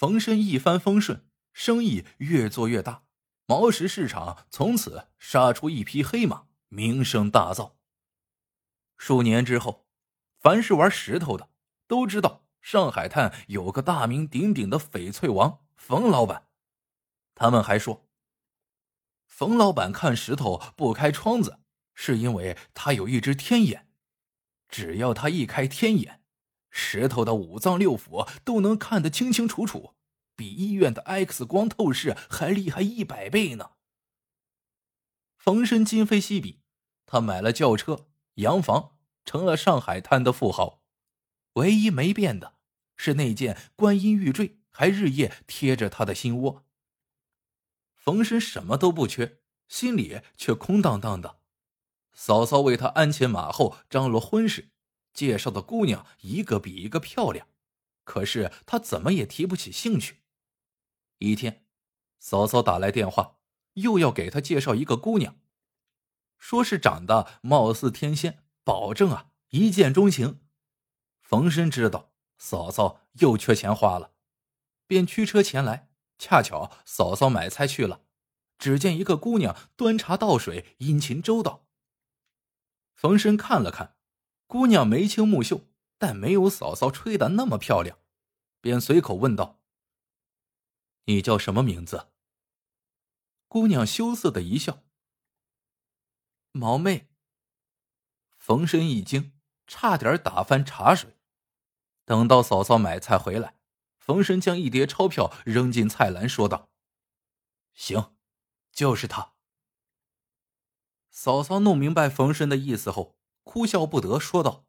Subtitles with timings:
[0.00, 3.04] 冯生一帆风顺，生意越做越大，
[3.44, 7.72] 毛石市场从此杀出一匹黑马，名声大噪。
[8.96, 9.86] 数年之后，
[10.38, 11.50] 凡是玩石头的
[11.86, 16.48] 都知道，上海滩有个大名鼎鼎的翡翠王冯老板。
[17.34, 18.08] 他们还说，
[19.26, 21.60] 冯老板看石头不开窗子，
[21.92, 23.86] 是因为他有一只天眼，
[24.66, 26.19] 只要他一开天眼。
[26.70, 29.94] 石头的五脏六腑都能看得清清楚楚，
[30.36, 33.72] 比医院的 X 光透视还厉害一百倍呢。
[35.36, 36.60] 冯生今非昔比，
[37.06, 40.82] 他买了轿车、洋房，成了上海滩的富豪。
[41.54, 42.54] 唯一没变的
[42.96, 46.64] 是那件观音玉坠，还日夜贴着他的心窝。
[47.94, 51.40] 冯生什么都不缺，心里却空荡荡的。
[52.12, 54.70] 嫂嫂为他鞍前马后张罗婚事。
[55.12, 57.48] 介绍的姑娘一个比一个漂亮，
[58.04, 60.22] 可是他怎么也提不起兴趣。
[61.18, 61.66] 一天，
[62.18, 63.38] 嫂嫂打来电话，
[63.74, 65.36] 又要给他介绍一个姑娘，
[66.38, 70.40] 说是长得貌似天仙，保证啊一见钟情。
[71.20, 74.14] 冯生知道嫂嫂又缺钱花了，
[74.86, 75.88] 便驱车前来。
[76.18, 78.02] 恰巧嫂嫂买菜去了，
[78.58, 81.66] 只见一个姑娘端茶倒水，殷勤周到。
[82.94, 83.96] 冯生看了看。
[84.50, 88.00] 姑娘眉清目秀，但没有嫂嫂吹的那么漂亮，
[88.60, 89.60] 便随口问道
[91.06, 92.08] ：“你叫什么名字？”
[93.46, 94.82] 姑娘羞涩的一笑
[96.50, 97.10] ：“毛妹。”
[98.36, 101.16] 冯深一惊，差点打翻茶水。
[102.04, 103.54] 等到嫂嫂买菜回来，
[104.00, 106.68] 冯深将一叠钞票扔进菜篮，说道
[107.72, 108.16] ：“行，
[108.72, 109.34] 就是他。”
[111.08, 113.19] 嫂嫂弄明白冯生的意思后。
[113.42, 114.66] 哭笑不得，说道：“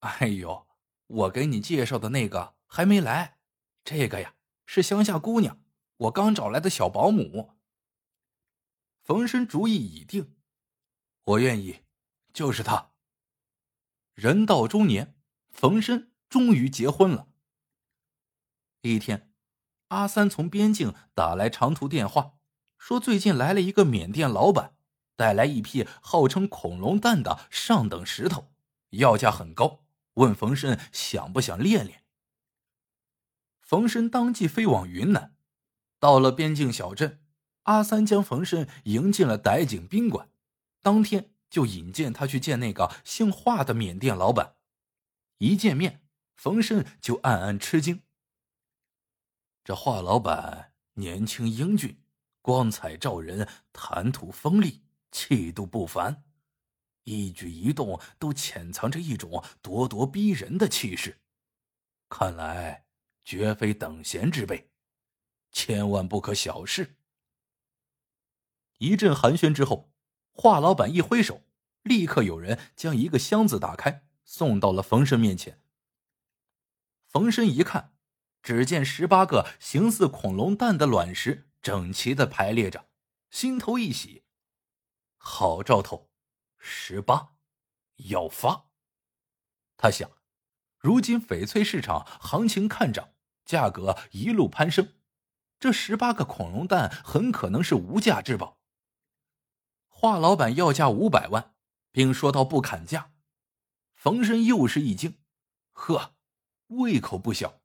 [0.00, 0.66] 哎呦，
[1.06, 3.38] 我给你介绍的那个还没来，
[3.84, 4.34] 这个呀
[4.66, 5.62] 是乡下姑娘，
[5.96, 7.56] 我刚找来的小保姆。”
[9.02, 10.36] 冯生主意已定，
[11.24, 11.80] 我愿意，
[12.32, 12.92] 就是他。
[14.14, 15.16] 人到中年，
[15.50, 17.28] 冯生终于结婚了。
[18.82, 19.32] 一天，
[19.88, 22.38] 阿三从边境打来长途电话，
[22.76, 24.77] 说最近来了一个缅甸老板。
[25.18, 28.52] 带来一批号称恐龙蛋的上等石头，
[28.90, 29.80] 要价很高，
[30.14, 32.04] 问冯生想不想练练。
[33.60, 35.34] 冯生当即飞往云南，
[35.98, 37.20] 到了边境小镇，
[37.64, 40.30] 阿三将冯生迎进了傣景宾馆，
[40.82, 44.54] 当天就引荐他去见那个姓华的缅甸老板。
[45.38, 46.00] 一见面，
[46.36, 48.02] 冯生就暗暗吃惊。
[49.64, 52.00] 这华老板年轻英俊，
[52.40, 54.84] 光彩照人，谈吐锋利。
[55.10, 56.24] 气度不凡，
[57.04, 61.20] 一举一动都潜藏着一种咄咄逼人的气势，
[62.08, 62.84] 看来
[63.24, 64.70] 绝非等闲之辈，
[65.50, 66.96] 千万不可小视。
[68.78, 69.90] 一阵寒暄之后，
[70.32, 71.42] 华老板一挥手，
[71.82, 75.60] 立刻有人将一个箱子打开，送到了冯生面前。
[77.06, 77.94] 冯生一看，
[78.42, 82.88] 只见十八个形似恐龙蛋的卵石整齐的排列着，
[83.30, 84.24] 心头一喜。
[85.30, 86.08] 好兆头，
[86.58, 87.34] 十八，
[87.96, 88.70] 要发。
[89.76, 90.10] 他想，
[90.78, 93.10] 如今翡翠市场行情看涨，
[93.44, 94.94] 价格一路攀升，
[95.60, 98.58] 这十八个恐龙蛋很可能是无价之宝。
[99.86, 101.54] 华老板要价五百万，
[101.92, 103.12] 并说到不砍价。
[103.94, 105.18] 冯生又是一惊，
[105.72, 106.16] 呵，
[106.68, 107.60] 胃口不小。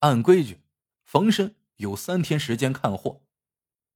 [0.00, 0.60] 按规矩，
[1.02, 3.22] 冯生有三天时间看货。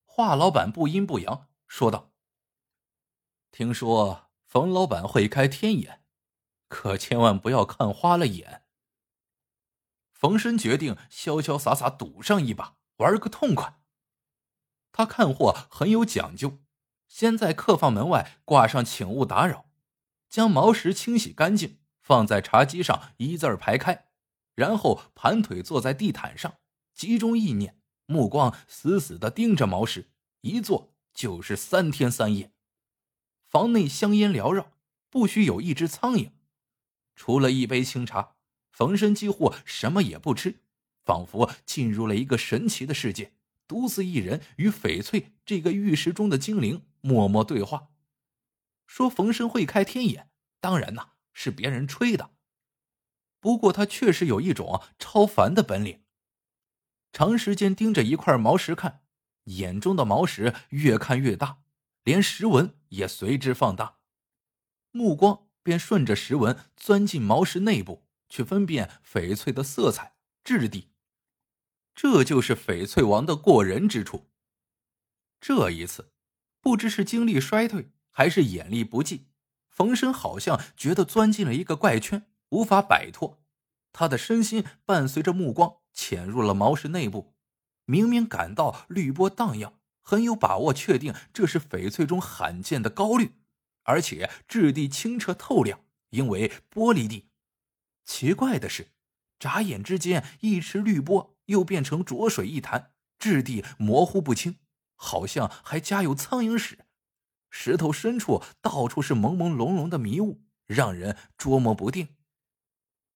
[0.05, 2.15] 华老板不阴不阳说道。
[3.51, 6.05] 听说冯老板会开天眼，
[6.69, 8.65] 可千万不要看花了眼。
[10.13, 13.81] 冯生决定潇潇洒洒赌上一把，玩个痛快。
[14.93, 16.59] 他看货很有讲究，
[17.07, 19.71] 先在客房门外挂上“请勿打扰”，
[20.29, 24.09] 将毛石清洗干净，放在茶几上一字排开，
[24.55, 26.59] 然后盘腿坐在地毯上，
[26.94, 30.11] 集中意念，目光死死的盯着毛石，
[30.41, 32.53] 一坐就是三天三夜。
[33.49, 34.73] 房内香烟缭绕，
[35.09, 36.33] 不许有一只苍蝇。
[37.17, 38.35] 除了一杯清茶，
[38.71, 40.61] 冯生几乎什么也不吃，
[41.03, 43.33] 仿佛进入了一个神奇的世界，
[43.67, 47.89] 独自一人与翡翠这个玉石中的精灵默默对话。
[48.87, 50.31] 说冯生会开天眼，
[50.61, 52.33] 当然呐是别人吹的。
[53.41, 56.03] 不过他确实有一种超凡的本领。
[57.12, 59.01] 长时间盯着一块毛石看，
[59.44, 61.62] 眼中的毛石越看越大。
[62.05, 63.99] 连石纹也随之放大，
[64.91, 70.93] 目光便顺着石纹钻进毛石内部，去分辨翡翠的色彩、质地。
[71.95, 74.31] 这就是翡翠王的过人之处。
[75.41, 76.12] 这一次，
[76.61, 79.29] 不知是精力衰退还是眼力不济，
[79.69, 83.43] 冯生好像觉得钻进了一个怪圈，无法摆脱。
[83.93, 87.35] 他的身心伴随着目光潜入了毛石内部，
[87.85, 89.78] 明明感到绿波荡漾，
[90.08, 93.34] 很有把握确定这是翡翠中罕见的高绿，
[93.82, 97.28] 而且质地清澈透亮，因为玻璃地。
[98.06, 98.93] 奇怪的是，
[99.38, 104.56] 眨眼之间，一池绿波又变成浊水一潭，质地模糊不清，
[104.94, 106.87] 好像还加有苍蝇屎。
[107.50, 112.16] 石头深处到处是朦朦胧胧的迷雾，让人捉摸不定。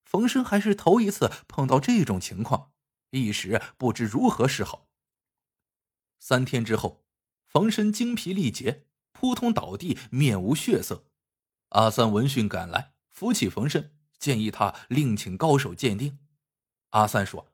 [0.05, 2.73] 冯生还是头一次碰到这种情况，
[3.13, 4.91] 一时不知如何是好。
[6.25, 7.05] 三天之后，
[7.49, 11.09] 冯申精疲力竭，扑通倒地，面无血色。
[11.71, 16.21] 阿三闻讯赶来，扶起冯申，建议他另请高手鉴定。
[16.91, 17.53] 阿三说：“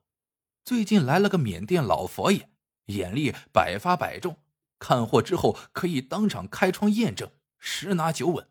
[0.63, 2.51] 最近来了个缅甸老佛爷，
[2.85, 4.37] 眼力百发百中。”
[4.77, 8.47] 看货之后可以当场开窗验证，十拿九稳。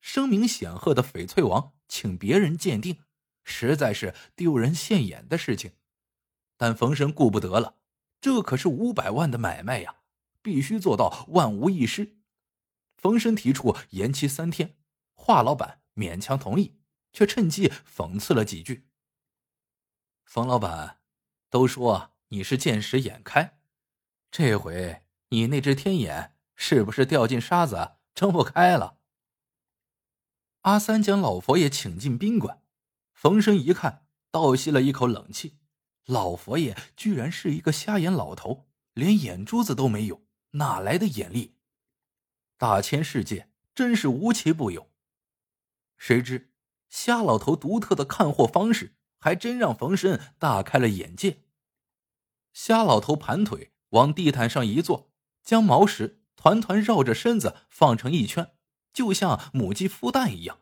[0.00, 3.02] 声名显赫的翡翠王请别人鉴定，
[3.42, 5.72] 实在是丢人现眼的事情。
[6.56, 7.74] 但冯生顾不得了，
[8.26, 9.98] 这可是五百万的买卖呀，
[10.42, 12.16] 必须做到万无一失。
[12.96, 14.76] 冯生提出延期三天，
[15.14, 16.76] 华老板勉强同意，
[17.12, 18.88] 却趁机讽刺了几句
[20.26, 20.98] ：“冯老板，
[21.50, 23.60] 都说你是见识眼开。”
[24.32, 28.98] 这回你那只天眼是不是掉进沙子睁不开了？
[30.62, 32.60] 阿三将老佛爷请进宾馆，
[33.12, 35.58] 冯生一看，倒吸了一口冷气。
[36.06, 40.22] 老佛爷居然是一个瞎眼老头，连眼珠子都没有，
[40.52, 41.54] 哪来的眼力？
[42.56, 44.90] 大千世界真是无奇不有。
[45.96, 46.52] 谁知
[46.88, 51.42] 瞎老头独特的看货方式，还真让冯申大开了眼界。
[52.52, 53.72] 瞎老头盘腿。
[53.90, 55.12] 往地毯上一坐，
[55.44, 58.50] 将毛石团团绕着身子放成一圈，
[58.92, 60.58] 就像母鸡孵蛋一样。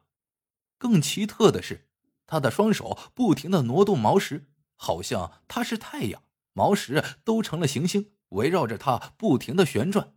[0.77, 1.89] 更奇特的是，
[2.27, 4.47] 他的双手不停的挪动毛石，
[4.77, 6.23] 好像他是太阳，
[6.53, 10.15] 毛石都成了行星，围绕着他不停的旋转。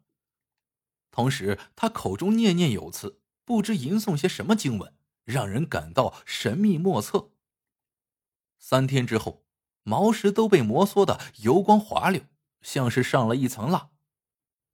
[1.11, 4.93] 同时，他口中念念有词，不知吟诵些什么经文，
[5.23, 7.31] 让人感到神秘莫测。
[8.59, 9.45] 三天之后，
[9.83, 12.23] 毛石都被摩挲的油光滑溜。
[12.63, 13.91] 像是上了一层蜡。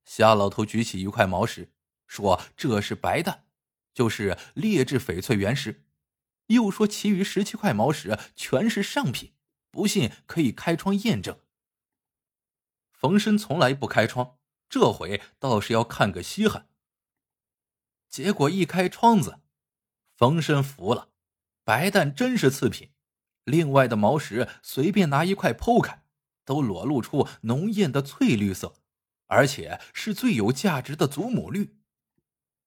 [0.04, 1.70] 瞎老头举起一块毛石，
[2.08, 3.44] 说：“这是白蛋，
[3.92, 5.84] 就是劣质翡翠原石。”
[6.48, 9.33] 又说：“其余十七块毛石全是上品，
[9.74, 11.38] 不信可以开窗验证。”
[12.92, 14.38] 冯生从来不开窗，
[14.68, 16.68] 这回倒是要看个稀罕。
[18.08, 19.40] 结果一开窗子，
[20.16, 21.10] 冯生服了，
[21.64, 22.92] 白蛋真是次品。
[23.42, 26.02] 另外的毛石随便拿一块剖开。
[26.46, 28.74] 都裸露出浓艳的翠绿色，
[29.28, 31.78] 而且是最有价值的祖母绿。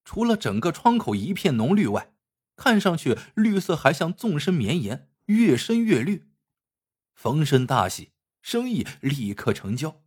[0.03, 2.11] 除了整个窗口一片浓绿外，
[2.55, 6.26] 看上去绿色还像纵深绵延，越深越绿。
[7.17, 8.11] 冯生大喜，
[8.43, 10.03] 生意立刻成交。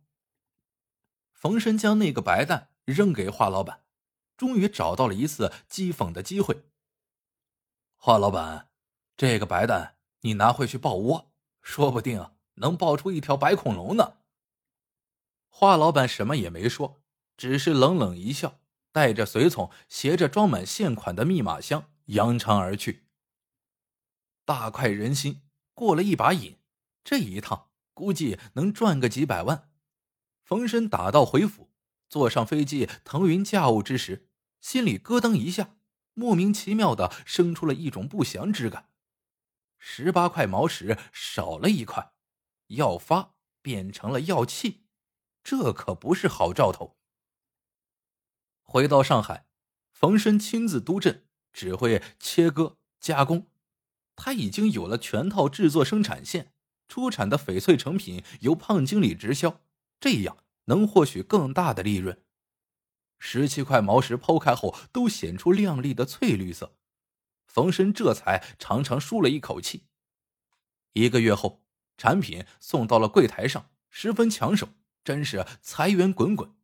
[1.33, 3.83] 冯生将那个白蛋扔给华老板，
[4.37, 6.63] 终于找到了一次讥讽的机会。
[7.97, 8.69] 华老板，
[9.17, 12.31] 这个白蛋你拿回去抱窝，说不定。
[12.55, 14.19] 能抱出一条白恐龙呢。
[15.49, 17.01] 华老板什么也没说，
[17.35, 18.61] 只是冷冷一笑，
[18.93, 23.07] 带着随从携着装满现款的密码箱扬长而去。
[24.45, 25.41] 大快人心，
[25.73, 26.57] 过了一把瘾，
[27.03, 29.69] 这一趟估计能赚个几百万。
[30.43, 31.71] 冯申打道回府，
[32.09, 34.27] 坐上飞机腾云驾雾之时，
[34.59, 35.75] 心里咯噔一下，
[36.13, 38.89] 莫名其妙的生出了一种不祥之感。
[39.77, 42.13] 十八块毛石少了一块。
[42.71, 44.85] 要发变成了要气，
[45.43, 46.97] 这可不是好兆头。
[48.61, 49.45] 回到上海，
[49.91, 53.47] 冯申亲自督阵，指挥切割加工。
[54.15, 56.53] 他已经有了全套制作生产线，
[56.91, 59.61] 出产的翡翠成品由胖经理直销，
[60.01, 62.21] 这样能获取更大的利润。
[63.17, 66.75] 十七块毛石剖开后都显出亮丽的翠绿色，
[67.45, 69.85] 冯生这才长长舒了一口气。
[70.91, 71.61] 一个月后。
[71.97, 74.69] 产品送到了柜台上，十分抢手，
[75.03, 76.55] 真是财源滚滚。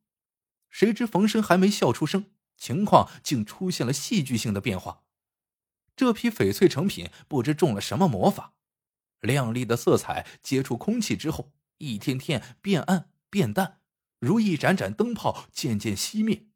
[0.71, 5.03] 谁知冯生还没笑出声，情况竟出现了戏剧性的变化。
[5.95, 8.55] 这批翡翠成品不知中了什么魔法，
[9.27, 13.81] 亮丽的色彩接触空气之后，一天天变暗变淡，
[14.19, 16.47] 如一盏盏灯泡渐渐熄灭。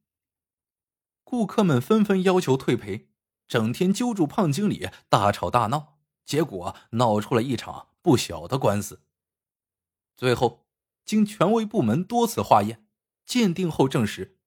[1.24, 3.10] 顾客们纷纷要求退赔，
[3.48, 7.90] 整天揪住胖经理大吵大闹，结果闹出了一场。
[8.04, 9.04] 不小的官司。
[10.18, 10.66] 最后，
[11.06, 12.88] 经权威部门多次化验、
[13.28, 14.40] 鉴定后证实，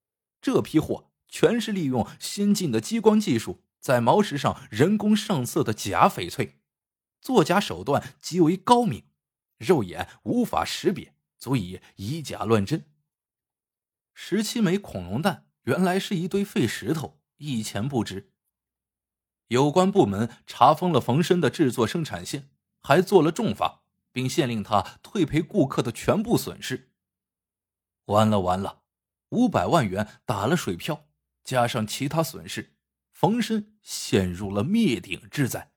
[0.42, 6.58] 这批货全是利用先进的激光技术在毛石上人工上色的假翡翠，
[7.24, 9.02] 作假手段极为高明，
[9.58, 12.86] 肉眼无法识别，足以以假乱真。
[14.12, 18.30] 十七枚恐龙蛋原来是一堆废石头，一钱不值。
[19.48, 22.50] 有关部门查封了冯生的制作生产线，
[22.80, 23.80] 还做了重罚。
[24.14, 26.92] 并限令他退赔顾客的全部损失。
[28.04, 28.84] 完了完了，
[29.30, 31.08] 五百万元打了水漂，
[31.42, 32.76] 加上其他损失，
[33.10, 35.73] 冯生陷入了灭顶之灾。